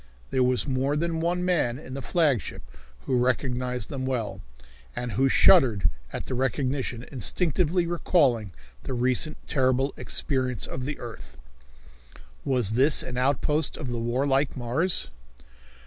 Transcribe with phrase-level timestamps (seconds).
[0.31, 2.63] There was more than one man in the flagship
[3.01, 4.41] who recognized them well,
[4.95, 8.51] and who shuddered at the recognition, instinctively recalling
[8.81, 11.37] the recent terrible experience of the earth.
[12.43, 15.11] Was this an outpost of the warlike Mars?